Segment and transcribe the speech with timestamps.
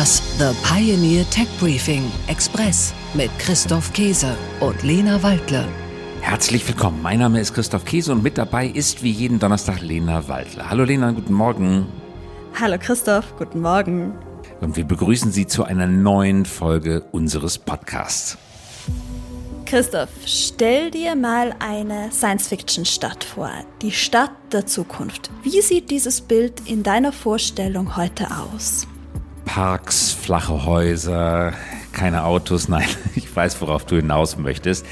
[0.00, 5.68] Das The Pioneer Tech Briefing Express mit Christoph Käse und Lena Waldle.
[6.22, 7.02] Herzlich willkommen.
[7.02, 10.70] Mein Name ist Christoph Käse und mit dabei ist wie jeden Donnerstag Lena Waldle.
[10.70, 11.86] Hallo Lena, guten Morgen.
[12.58, 14.14] Hallo Christoph, guten Morgen.
[14.62, 18.38] Und wir begrüßen Sie zu einer neuen Folge unseres Podcasts.
[19.66, 23.50] Christoph, stell dir mal eine Science-Fiction-Stadt vor.
[23.82, 25.30] Die Stadt der Zukunft.
[25.42, 28.86] Wie sieht dieses Bild in deiner Vorstellung heute aus?
[29.44, 31.52] Parks, flache Häuser,
[31.92, 34.86] keine Autos, nein, ich weiß, worauf du hinaus möchtest.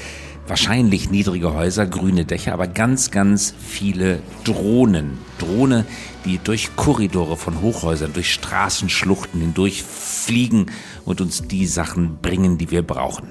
[0.47, 5.19] Wahrscheinlich niedrige Häuser, grüne Dächer, aber ganz, ganz viele Drohnen.
[5.37, 5.85] Drohne,
[6.25, 10.65] die durch Korridore von Hochhäusern, durch Straßenschluchten hindurch fliegen
[11.05, 13.29] und uns die Sachen bringen, die wir brauchen.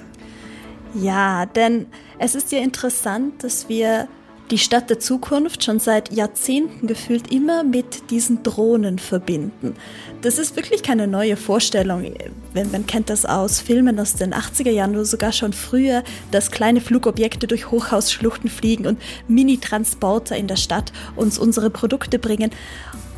[0.94, 1.86] Ja, denn
[2.18, 4.08] es ist ja interessant, dass wir
[4.50, 9.74] die Stadt der Zukunft schon seit Jahrzehnten gefühlt immer mit diesen Drohnen verbinden.
[10.22, 12.12] Das ist wirklich keine neue Vorstellung.
[12.54, 16.80] Man kennt das aus Filmen aus den 80er Jahren oder sogar schon früher, dass kleine
[16.80, 22.50] Flugobjekte durch Hochhausschluchten fliegen und Mini-Transporter in der Stadt uns unsere Produkte bringen.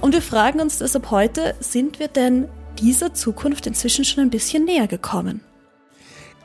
[0.00, 2.48] Und wir fragen uns deshalb heute, sind wir denn
[2.80, 5.40] dieser Zukunft inzwischen schon ein bisschen näher gekommen?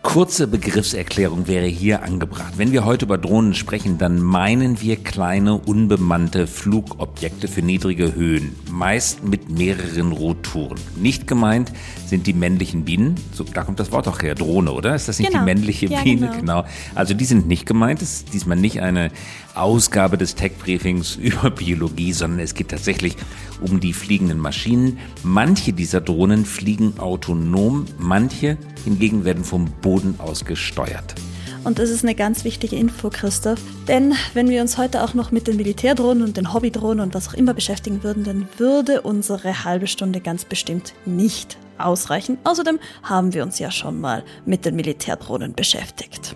[0.05, 2.53] Kurze Begriffserklärung wäre hier angebracht.
[2.57, 8.55] Wenn wir heute über Drohnen sprechen, dann meinen wir kleine unbemannte Flugobjekte für niedrige Höhen,
[8.71, 10.79] meist mit mehreren Rotoren.
[10.95, 11.73] Nicht gemeint
[12.05, 14.95] sind die männlichen Bienen, so, da kommt das Wort auch her, Drohne, oder?
[14.95, 15.41] Ist das nicht genau.
[15.41, 16.27] die männliche ja, Biene?
[16.27, 16.39] Genau.
[16.39, 16.65] genau.
[16.93, 19.09] Also die sind nicht gemeint, das ist diesmal nicht eine
[19.55, 23.17] Ausgabe des Tech-Briefings über Biologie, sondern es geht tatsächlich
[23.59, 24.99] um die fliegenden Maschinen.
[25.23, 31.15] Manche dieser Drohnen fliegen autonom, manche hingegen werden vom Boden aus gesteuert.
[31.63, 33.59] Und das ist eine ganz wichtige Info, Christoph.
[33.87, 37.27] Denn wenn wir uns heute auch noch mit den Militärdrohnen und den Hobbydrohnen und was
[37.27, 42.37] auch immer beschäftigen würden, dann würde unsere halbe Stunde ganz bestimmt nicht ausreichen.
[42.43, 46.35] Außerdem haben wir uns ja schon mal mit den Militärdrohnen beschäftigt.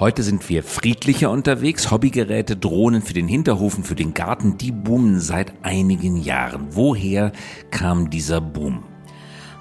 [0.00, 1.90] Heute sind wir friedlicher unterwegs.
[1.90, 6.68] Hobbygeräte, Drohnen für den Hinterhofen, für den Garten, die boomen seit einigen Jahren.
[6.70, 7.32] Woher
[7.70, 8.89] kam dieser Boom?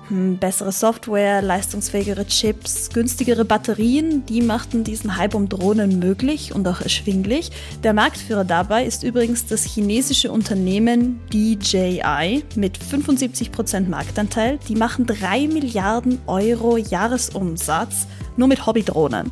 [0.09, 6.81] Bessere Software, leistungsfähigere Chips, günstigere Batterien, die machten diesen Hype um Drohnen möglich und auch
[6.81, 7.51] erschwinglich.
[7.83, 14.59] Der Marktführer dabei ist übrigens das chinesische Unternehmen DJI mit 75% Marktanteil.
[14.67, 19.31] Die machen 3 Milliarden Euro Jahresumsatz nur mit Hobbydrohnen.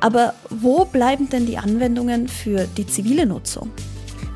[0.00, 3.70] Aber wo bleiben denn die Anwendungen für die zivile Nutzung?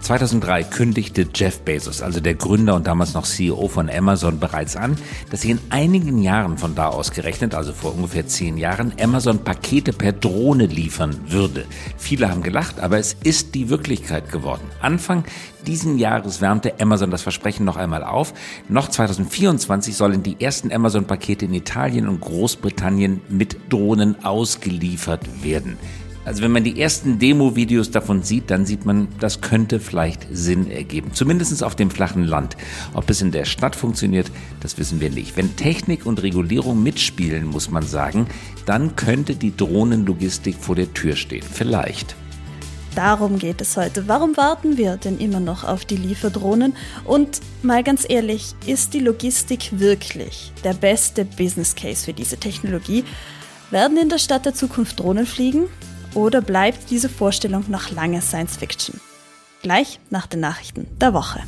[0.01, 4.97] 2003 kündigte Jeff Bezos, also der Gründer und damals noch CEO von Amazon, bereits an,
[5.31, 9.45] dass sich in einigen Jahren von da aus gerechnet, also vor ungefähr zehn Jahren, Amazon
[9.45, 11.67] Pakete per Drohne liefern würde.
[11.99, 14.63] Viele haben gelacht, aber es ist die Wirklichkeit geworden.
[14.81, 15.25] Anfang
[15.67, 18.33] diesen Jahres wärmte Amazon das Versprechen noch einmal auf.
[18.69, 25.77] Noch 2024 sollen die ersten Amazon-Pakete in Italien und Großbritannien mit Drohnen ausgeliefert werden.
[26.25, 30.71] Also wenn man die ersten Demo-Videos davon sieht, dann sieht man, das könnte vielleicht Sinn
[30.71, 31.13] ergeben.
[31.15, 32.57] Zumindest auf dem flachen Land.
[32.93, 35.37] Ob es in der Stadt funktioniert, das wissen wir nicht.
[35.37, 38.27] Wenn Technik und Regulierung mitspielen, muss man sagen,
[38.67, 41.43] dann könnte die Drohnenlogistik vor der Tür stehen.
[41.43, 42.15] Vielleicht.
[42.95, 44.09] Darum geht es heute.
[44.09, 46.75] Warum warten wir denn immer noch auf die Lieferdrohnen?
[47.05, 53.05] Und mal ganz ehrlich, ist die Logistik wirklich der beste Business Case für diese Technologie?
[53.71, 55.67] Werden in der Stadt der Zukunft Drohnen fliegen?
[56.15, 59.01] Oder bleibt diese Vorstellung noch lange Science Fiction?
[59.63, 61.41] Gleich nach den Nachrichten der Woche.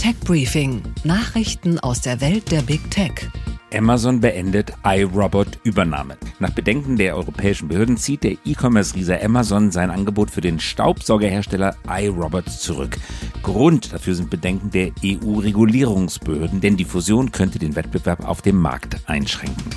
[0.00, 3.28] Tech Briefing: Nachrichten aus der Welt der Big Tech.
[3.74, 6.16] Amazon beendet iRobot-Übernahme.
[6.38, 12.48] Nach Bedenken der europäischen Behörden zieht der E-Commerce-Riese Amazon sein Angebot für den Staubsaugerhersteller iRobot
[12.48, 12.96] zurück.
[13.42, 18.96] Grund dafür sind Bedenken der EU-Regulierungsbehörden, denn die Fusion könnte den Wettbewerb auf dem Markt
[19.06, 19.70] einschränken.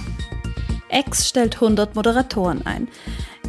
[0.89, 2.87] X stellt 100 Moderatoren ein.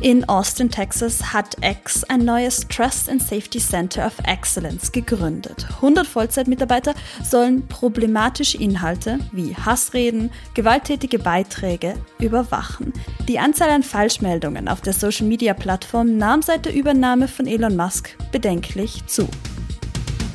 [0.03, 5.65] In Austin, Texas hat X ein neues Trust and Safety Center of Excellence gegründet.
[5.77, 12.93] 100 Vollzeitmitarbeiter sollen problematische Inhalte wie Hassreden, gewalttätige Beiträge überwachen.
[13.29, 19.07] Die Anzahl an Falschmeldungen auf der Social-Media-Plattform nahm seit der Übernahme von Elon Musk bedenklich
[19.07, 19.29] zu.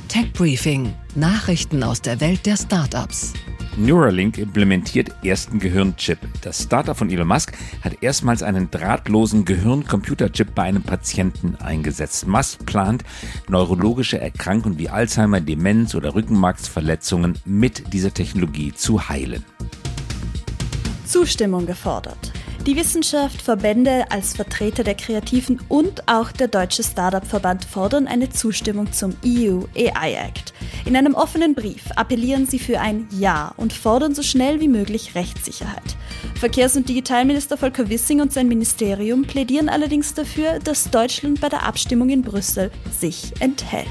[0.08, 3.34] Tech Briefing: Nachrichten aus der Welt der Startups.
[3.78, 6.18] Neuralink implementiert ersten Gehirnchip.
[6.42, 12.26] Das Startup von Elon Musk hat erstmals einen drahtlosen Gehirn-Computerchip bei einem Patienten eingesetzt.
[12.26, 13.04] Musk plant,
[13.48, 19.46] neurologische Erkrankungen wie Alzheimer, Demenz oder Rückenmarksverletzungen mit dieser Technologie zu heilen.
[21.06, 22.34] Zustimmung gefordert.
[22.68, 28.92] Die Wissenschaft, Verbände als Vertreter der Kreativen und auch der Deutsche Startup-Verband fordern eine Zustimmung
[28.92, 30.54] zum EU AI Act.
[30.84, 35.16] In einem offenen Brief appellieren sie für ein Ja und fordern so schnell wie möglich
[35.16, 35.96] Rechtssicherheit.
[36.36, 41.64] Verkehrs- und Digitalminister Volker Wissing und sein Ministerium plädieren allerdings dafür, dass Deutschland bei der
[41.64, 42.70] Abstimmung in Brüssel
[43.00, 43.88] sich enthält.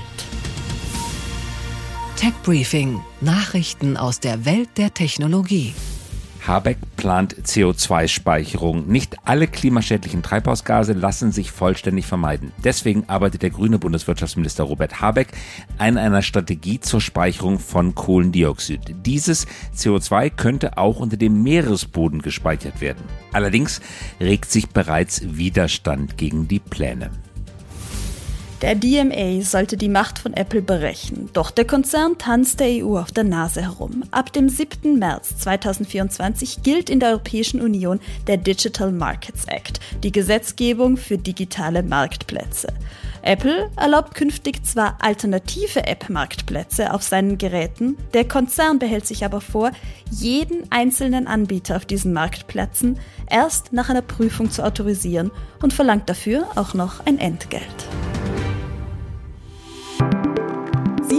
[2.16, 5.72] Tech Briefing: Nachrichten aus der Welt der Technologie.
[6.46, 8.86] Habeck plant CO2-Speicherung.
[8.86, 12.52] Nicht alle klimaschädlichen Treibhausgase lassen sich vollständig vermeiden.
[12.62, 15.28] Deswegen arbeitet der grüne Bundeswirtschaftsminister Robert Habeck
[15.78, 18.80] an einer Strategie zur Speicherung von Kohlendioxid.
[19.04, 19.46] Dieses
[19.76, 23.04] CO2 könnte auch unter dem Meeresboden gespeichert werden.
[23.32, 23.80] Allerdings
[24.20, 27.10] regt sich bereits Widerstand gegen die Pläne.
[28.62, 33.12] Der DMA sollte die Macht von Apple berechnen, doch der Konzern tanzt der EU auf
[33.12, 34.04] der Nase herum.
[34.12, 34.98] Ab dem 7.
[34.98, 41.82] März 2024 gilt in der Europäischen Union der Digital Markets Act, die Gesetzgebung für digitale
[41.82, 42.68] Marktplätze.
[43.20, 49.70] Apple erlaubt künftig zwar alternative App-Marktplätze auf seinen Geräten, der Konzern behält sich aber vor,
[50.10, 52.98] jeden einzelnen Anbieter auf diesen Marktplätzen
[53.28, 55.30] erst nach einer Prüfung zu autorisieren
[55.60, 57.86] und verlangt dafür auch noch ein Entgelt.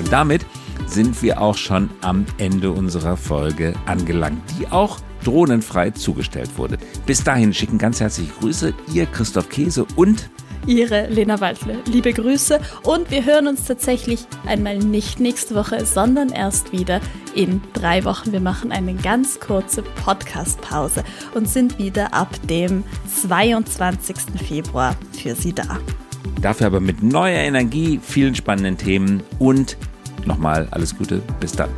[0.00, 0.46] Und damit
[0.86, 6.78] sind wir auch schon am Ende unserer Folge angelangt, die auch drohnenfrei zugestellt wurde.
[7.04, 10.30] Bis dahin schicken ganz herzliche Grüße, ihr Christoph Käse und
[10.66, 11.78] Ihre Lena Waldle.
[11.86, 17.00] Liebe Grüße und wir hören uns tatsächlich einmal nicht nächste Woche, sondern erst wieder
[17.34, 18.32] in drei Wochen.
[18.32, 21.02] Wir machen eine ganz kurze Podcast-Pause
[21.34, 22.84] und sind wieder ab dem
[23.22, 24.16] 22.
[24.46, 25.78] Februar für Sie da.
[26.40, 29.76] Dafür aber mit neuer Energie, vielen spannenden Themen und
[30.26, 31.22] nochmal alles Gute.
[31.40, 31.70] Bis dann.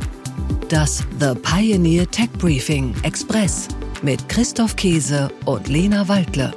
[0.69, 3.67] Das The Pioneer Tech Briefing Express
[4.01, 6.51] mit Christoph Käse und Lena Waldle.